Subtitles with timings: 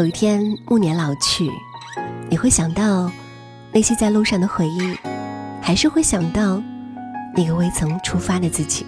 [0.00, 1.46] 有一天暮年老去，
[2.30, 3.12] 你会想到
[3.70, 4.96] 那些在路上的回忆，
[5.60, 6.58] 还是会想到
[7.36, 8.86] 那个未曾出发的自己？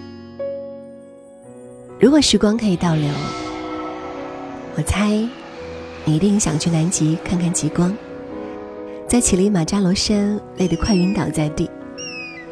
[2.01, 3.11] 如果时光可以倒流，
[4.75, 5.11] 我猜
[6.07, 7.95] 你一定想去南极看看极光，
[9.07, 11.69] 在乞力马扎罗山累得快晕倒在地，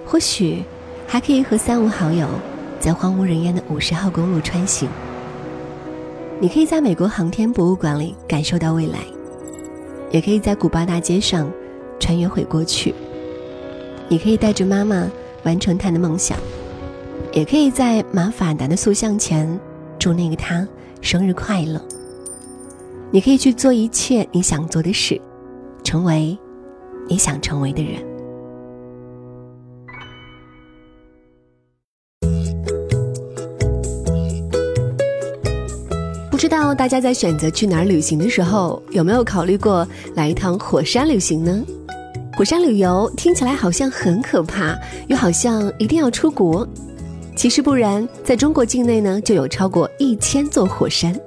[0.05, 0.63] 或许
[1.07, 2.29] 还可以和三五好友
[2.79, 4.87] 在荒无人烟的五十号公路穿行。
[6.43, 8.99] 你可以在美国航天博物馆里感受到未来，
[10.11, 11.53] 也可以在古巴大街上
[11.99, 12.95] 穿越回过去。
[14.09, 15.07] 你可以带着妈妈
[15.43, 16.39] 完成她的梦想，
[17.31, 19.61] 也可以在马法达的塑像前
[19.99, 20.67] 祝那个他
[21.03, 21.79] 生日快乐。
[23.11, 25.21] 你可以去做一切你想做的事，
[25.85, 26.39] 成为
[27.07, 28.10] 你想成为的人。
[36.61, 41.65] 道大家在选择去哪儿旅行的时候，有没有考虑过来一趟火山旅行呢？
[42.37, 46.69] 火山旅游听起来好像很可怕，又好像一定要出国。
[47.35, 51.19] 其实不然，在中国境内呢，就有超过一千座火山。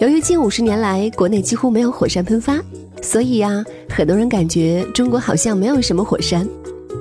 [0.00, 2.60] 由于近五十年来国内几乎没有火山喷发，
[3.00, 6.46] 所以呀，很多人感觉中国好像没有什么火山。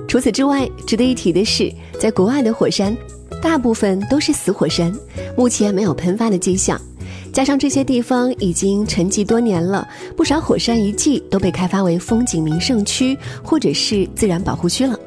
[0.07, 2.95] 除此之外，值得一提的是，在国外的火山，
[3.41, 4.93] 大部分都是死火山，
[5.35, 6.79] 目前没有喷发的迹象。
[7.33, 14.97] 加上这些地方已经沉寂多年了，不少火山遗迹都被开发为风景名胜区或者是自然保护区了，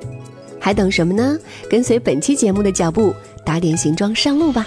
[0.59, 1.39] 还等什么呢？
[1.71, 4.67] 跟随本期节目的脚步，打点行装上路吧。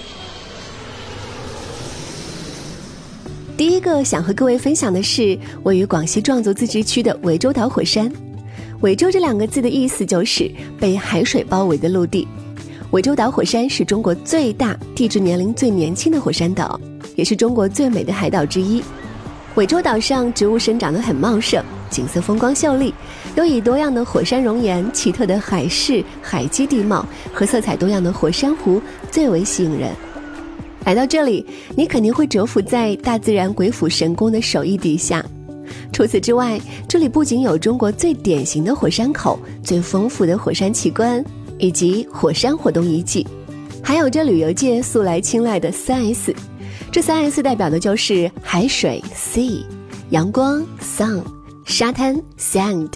[3.58, 8.10] 第一个想和各位分享的是位于广西壮族自治区的涠洲岛火山。
[8.82, 10.50] 涠洲这两个字的意思就是
[10.80, 12.26] 被海水包围的陆地。
[12.90, 16.80] 涠洲岛火山是中国最大、地质年龄最年轻的火山岛。
[17.20, 18.82] 也是中国最美的海岛之一。
[19.54, 22.94] 涠洲岛上植物生长得很茂盛，景色风光秀丽，
[23.36, 28.82] 都以多样的火山熔岩、奇特的海市、海基地貌和色彩多样的火山湖
[29.12, 29.92] 最为吸引人。
[30.86, 35.22] 来到这里，你肯定会折服在大自然鬼斧神工的手艺底下。
[35.92, 41.22] 除此之外，这里不仅有中国最典型的火山口、最丰富的火山奇观
[41.58, 43.28] 以及火山活动遗迹，
[43.84, 46.34] 还有这旅游界素来青睐的三 S。
[46.92, 49.64] 这三 S 代表的就是海水 （sea）、
[50.10, 51.22] 阳光 （sun）、
[51.64, 52.90] 沙滩 （sand）。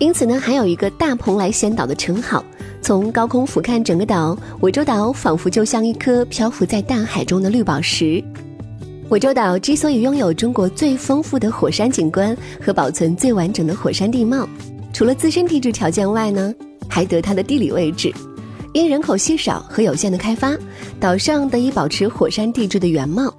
[0.00, 2.44] 因此呢，还有一个“大蓬莱仙岛”的称号。
[2.82, 8.22] 从高空俯瞰整个岛，涠洲岛仿佛就像一颗漂浮在大海中的绿宝石。
[9.08, 14.48] 涠洲岛之所以拥有中国最丰富的火山景观和保存最完整的火山地貌，
[14.92, 16.52] 除了自身地质条件外呢，
[16.88, 18.12] 还得它的地理位置。
[18.72, 20.56] 因人口稀少和有限的开发，
[21.00, 23.32] 岛上得以保持火山地质的原貌。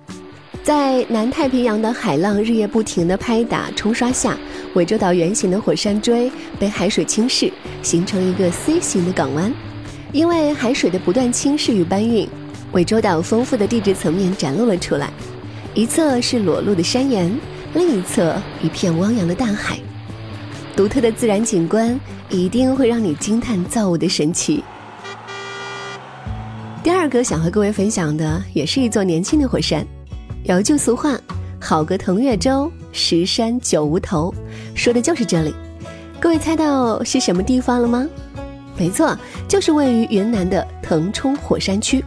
[0.61, 4.37] 在南太平洋的海浪日夜不停的拍打冲刷下，
[4.75, 7.49] 涠洲岛圆形的火山锥被海水侵蚀，
[7.81, 9.53] 形成一个 C 型的港湾。
[10.11, 12.27] 因为海水的不断侵蚀与搬运，
[12.73, 15.09] 涠洲岛丰富的地质层面展露了出来。
[15.73, 17.33] 一侧是裸露的山岩，
[17.73, 19.79] 另一侧一片汪洋的大海。
[20.75, 21.97] 独特的自然景观
[22.29, 24.61] 一定会让你惊叹造物的神奇。
[26.83, 29.85] 第二个想和各位分享的，也是一座年轻的火山。
[30.45, 31.15] 有一句俗话
[31.61, 34.33] ：“好个腾越州，十山九无头”，
[34.73, 35.53] 说的就是这里。
[36.19, 38.07] 各位猜到是什么地方了吗？
[38.77, 39.15] 没错，
[39.47, 42.03] 就是位于云南的腾冲火山区。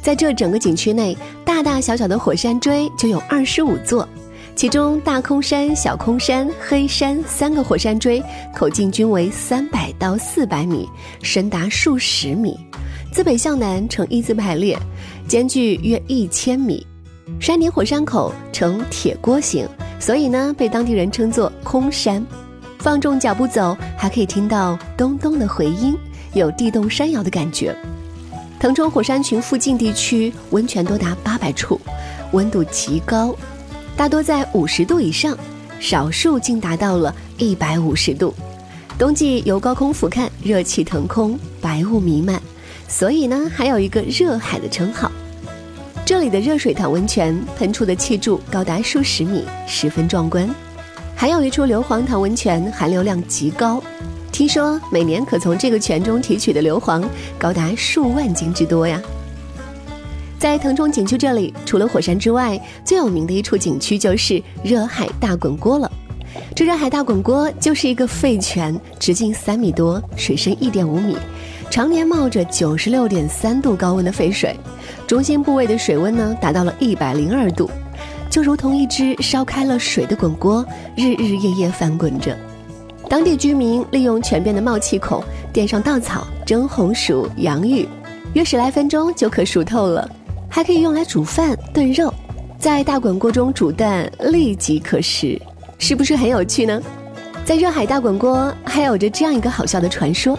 [0.00, 1.14] 在这整个景区内，
[1.44, 4.08] 大大小小的火山锥就有二十五座，
[4.56, 8.22] 其中大空山、小空山、黑山三个火山锥
[8.54, 10.88] 口径均为三百到四百米，
[11.22, 12.58] 深达数十米。
[13.12, 14.78] 自北向南呈一字排列，
[15.26, 16.86] 间距约一千米，
[17.40, 19.66] 山顶火山口呈铁锅形，
[19.98, 22.24] 所以呢被当地人称作空山。
[22.78, 25.96] 放重脚步走，还可以听到咚咚的回音，
[26.32, 27.74] 有地动山摇的感觉。
[28.60, 31.80] 腾冲火山群附近地区温泉多达八百处，
[32.32, 33.34] 温度极高，
[33.96, 35.36] 大多在五十度以上，
[35.80, 38.32] 少数竟达到了一百五十度。
[38.96, 42.40] 冬季由高空俯瞰，热气腾空，白雾弥漫。
[42.88, 45.12] 所以呢，还有一个“热海”的称号。
[46.06, 50.48] 这里的热水塘温泉喷出的气柱高达数十米，十分壮观。
[51.14, 53.82] 还有一处硫磺塘温泉，含硫量极高，
[54.32, 57.04] 听说每年可从这个泉中提取的硫磺
[57.38, 59.02] 高达数万斤之多呀。
[60.38, 65.90] 在腾冲景区这里，除了火山之外，最有名的一处景区就是热海大滚锅了。
[66.54, 71.16] 这热海大滚锅就是一个沸泉，直径三米多，水深一点五米。
[71.70, 74.58] 常年冒着九十六点三度高温的沸水，
[75.06, 77.70] 中心部位的水温呢达到了一百零二度，
[78.30, 80.64] 就如同一只烧开了水的滚锅，
[80.96, 82.36] 日日夜夜翻滚着。
[83.08, 85.22] 当地居民利用泉边的冒气孔
[85.52, 87.86] 垫上稻草，蒸红薯、洋芋，
[88.32, 90.08] 约十来分钟就可熟透了，
[90.48, 92.12] 还可以用来煮饭、炖肉。
[92.58, 95.40] 在大滚锅中煮蛋，立即可食，
[95.78, 96.82] 是不是很有趣呢？
[97.44, 100.36] 在热海大滚锅还有着这样一个好笑的传说：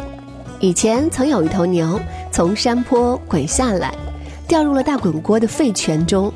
[0.61, 1.97] 以前曾有一头牛
[2.31, 3.93] 从山坡滚下来，
[4.45, 6.31] 掉入了大滚锅的沸泉中，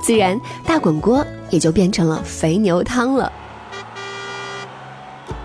[0.00, 3.32] 自然大滚锅也就变成了肥牛汤了。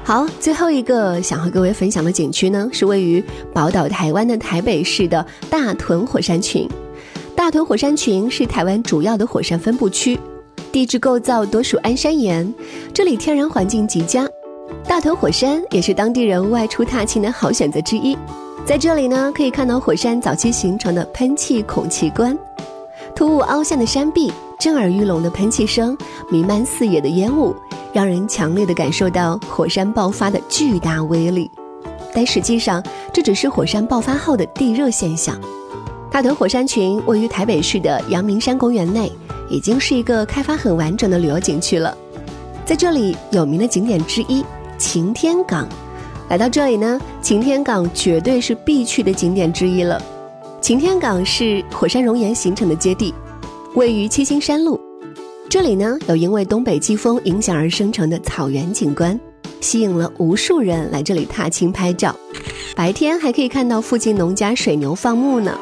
[0.04, 6.70] 好，最后一个想和各位分享的景区呢，是位于宝岛台湾的台北市的大屯火山群。
[7.36, 10.20] 大屯火山群是台湾主要的火山分布区，
[10.72, 12.54] 地质构造多属安山岩，
[12.94, 14.28] 这里天然环境极佳。
[14.88, 18.18] 大屯火山也是当地人外出踏青的好选择之一。
[18.66, 22.38] 在这里呢，可以看到火山早期形成的喷气孔奇观，
[23.16, 25.98] 突兀凹陷的山壁，震耳欲聋的喷气声，
[26.30, 27.56] 弥漫四野的烟雾，
[27.94, 31.50] 让人强烈的感受到火山爆发的巨大威力。
[32.13, 32.83] 但实际上，
[33.13, 35.39] 这只是火山爆发后的地热现象。
[36.12, 39.12] 大屯火山群位于台北市的阳明山公园内，
[39.50, 41.95] 已经是一个开发很完整的旅游景区了。
[42.66, 44.44] 在这里有名的景点之一
[44.80, 45.68] 擎天岗，
[46.30, 50.02] 来到这里呢，擎天岗绝对是必去的景点之一了。
[50.62, 53.14] 擎天岗是火山熔岩形成的接地，
[53.76, 54.80] 位于七星山路。
[55.50, 59.20] 这里呢有因为东北季风影响而生成的草原景观，
[59.60, 62.16] 吸引了无数人来这里踏青拍照。
[62.74, 65.60] 白天还可以看到附近农家水牛放牧呢。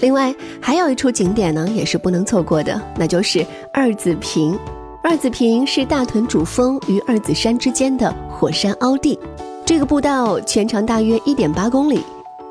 [0.00, 4.58] 另外还有一处景点呢，也是不能错过的，那就是二子坪。
[5.06, 9.18] 二子坪是大屯主峰与二子山之间的火山凹地，
[9.62, 12.00] 这个步道全长大约一点八公里，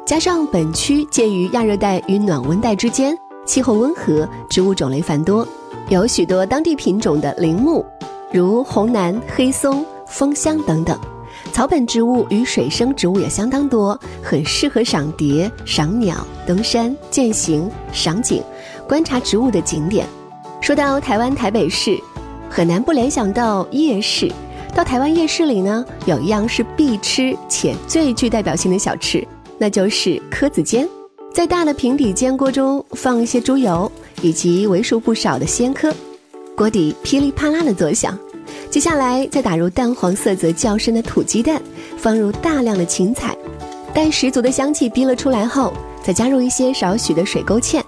[0.06, 5.48] 加上本区介于亚热带与暖温带之间，气候温和，植物种类繁多，
[5.90, 7.84] 有许多当地品种的林木，
[8.32, 10.96] 如红楠、黑松、枫香等等。
[11.52, 18.44] 草本植物与水生植物也相当多，很适合赏蝶、赏鸟、登山、践行、赏景、
[18.88, 20.06] 观察植物的景点。
[20.62, 22.00] 说到台湾台北市，
[22.54, 24.32] 很难不联想到夜市。
[24.76, 29.28] 到台湾夜市里呢，有一样是必吃且最具代表性的小吃，
[29.58, 30.88] 那就是蚵子煎。
[31.34, 33.92] 在大的平底煎锅中放一些猪油
[34.22, 35.92] 以及为数不少的鲜蚵，
[36.56, 38.16] 锅底噼里啪啦的作响。
[38.70, 41.60] 接下来再打入淡黄色泽较深的土鸡蛋，
[41.98, 43.36] 放入大量的芹菜，
[43.96, 45.74] 待十足的香气逼了出来后，
[46.04, 47.82] 再加入一些少许的水勾芡，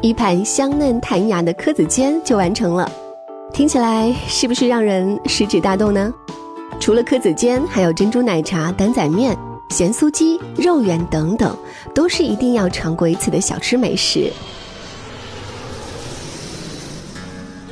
[0.00, 2.88] 一盘香嫩弹牙的蚵子煎就完成了。
[3.56, 6.12] 听起来是不是让人食指大动呢？
[6.78, 9.34] 除了蚵子煎，还有珍珠奶茶、担仔面、
[9.70, 11.56] 咸酥鸡、肉圆等等，
[11.94, 14.30] 都是一定要尝过一次的小吃美食。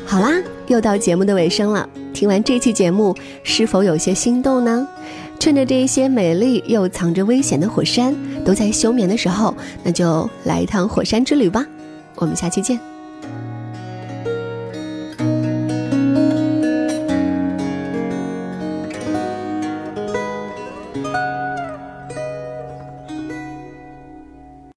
[0.06, 1.86] 好啦，又到节目的尾声了。
[2.14, 4.88] 听完这期节目，是否有些心动呢？
[5.38, 11.62] 趁着这一些美丽又藏着危险的火山都在休眠的时候，那就来一趟火山之旅吧。
[12.14, 12.93] 我们下期见。